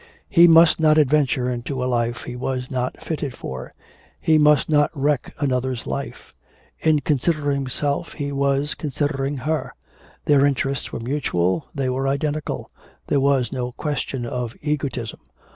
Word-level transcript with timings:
He 0.29 0.47
must 0.47 0.79
not 0.79 0.97
adventure 0.97 1.47
into 1.47 1.83
a 1.83 1.85
life 1.85 2.23
he 2.23 2.35
was 2.35 2.71
not 2.71 2.97
fitted 3.03 3.35
for; 3.35 3.71
he 4.19 4.39
must 4.39 4.67
not 4.67 4.89
wreck 4.95 5.31
another's 5.37 5.85
life; 5.85 6.33
in 6.79 7.01
considering 7.01 7.57
himself 7.57 8.13
he 8.13 8.31
was 8.31 8.73
considering 8.73 9.37
her; 9.37 9.75
their 10.25 10.43
interests 10.43 10.91
were 10.91 11.01
mutual, 11.01 11.67
they 11.75 11.87
were 11.87 12.07
identical; 12.07 12.71
there 13.05 13.19
was 13.19 13.51
no 13.51 13.73
question 13.73 14.25
of 14.25 14.55
egotism. 14.63 15.19